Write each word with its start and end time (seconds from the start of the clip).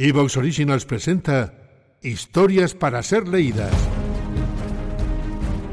Evox 0.00 0.36
Originals 0.36 0.84
presenta 0.84 1.54
Historias 2.02 2.72
para 2.72 3.02
ser 3.02 3.26
leídas. 3.26 3.74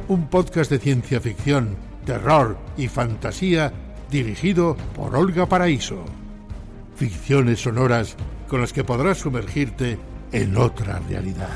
Un 0.07 0.31
podcast 0.31 0.71
de 0.71 0.79
ciencia 0.79 1.21
ficción, 1.21 1.77
terror 2.07 2.57
y 2.75 2.87
fantasía 2.87 3.71
dirigido 4.09 4.77
por 4.95 5.15
Olga 5.15 5.45
Paraíso. 5.45 6.03
Ficciones 6.95 7.59
sonoras 7.59 8.17
con 8.47 8.61
las 8.61 8.73
que 8.73 8.83
podrás 8.83 9.19
sumergirte 9.19 9.99
en 10.31 10.57
otra 10.57 10.97
realidad. 11.07 11.55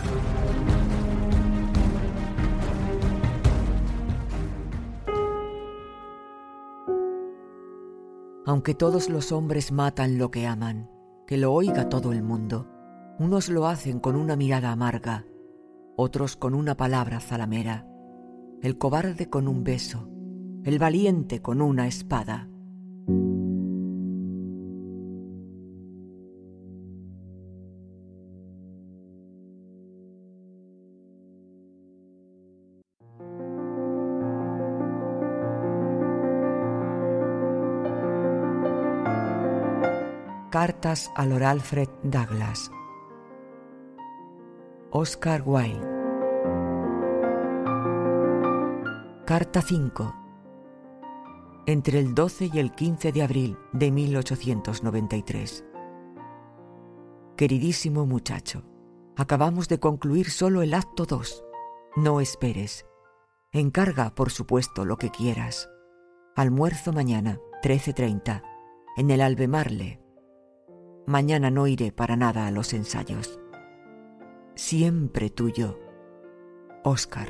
Aunque 8.45 8.75
todos 8.75 9.09
los 9.09 9.31
hombres 9.31 9.71
matan 9.71 10.19
lo 10.19 10.29
que 10.29 10.45
aman, 10.45 10.98
que 11.29 11.37
lo 11.37 11.53
oiga 11.53 11.89
todo 11.89 12.11
el 12.11 12.23
mundo. 12.23 12.65
Unos 13.19 13.49
lo 13.49 13.67
hacen 13.67 13.99
con 13.99 14.15
una 14.15 14.35
mirada 14.35 14.71
amarga, 14.71 15.27
otros 15.95 16.35
con 16.35 16.55
una 16.55 16.75
palabra 16.75 17.19
zalamera, 17.19 17.85
el 18.63 18.79
cobarde 18.79 19.29
con 19.29 19.47
un 19.47 19.63
beso, 19.63 20.09
el 20.63 20.79
valiente 20.79 21.39
con 21.39 21.61
una 21.61 21.85
espada. 21.85 22.49
Cartas 40.49 41.11
a 41.15 41.27
Lord 41.27 41.43
Alfred 41.43 41.89
Douglas. 42.01 42.71
Oscar 44.89 45.43
Wilde. 45.45 45.87
Carta 49.27 49.61
5. 49.61 50.15
Entre 51.67 51.99
el 51.99 52.15
12 52.15 52.49
y 52.51 52.57
el 52.57 52.71
15 52.73 53.11
de 53.11 53.21
abril 53.21 53.59
de 53.73 53.91
1893. 53.91 55.65
Queridísimo 57.37 58.07
muchacho, 58.07 58.63
acabamos 59.15 59.69
de 59.69 59.79
concluir 59.79 60.31
solo 60.31 60.63
el 60.63 60.73
acto 60.73 61.05
2. 61.05 61.43
No 61.97 62.21
esperes. 62.21 62.87
Encarga, 63.51 64.15
por 64.15 64.31
supuesto, 64.31 64.83
lo 64.83 64.97
que 64.97 65.11
quieras. 65.11 65.69
Almuerzo 66.35 66.91
mañana, 66.91 67.37
13.30, 67.61 68.41
en 68.97 69.11
el 69.11 69.21
Albemarle, 69.21 70.08
Mañana 71.09 71.49
no 71.49 71.65
iré 71.65 71.91
para 71.91 72.15
nada 72.15 72.45
a 72.45 72.51
los 72.51 72.71
ensayos. 72.71 73.39
Siempre 74.53 75.31
tuyo, 75.31 75.79
Oscar. 76.83 77.29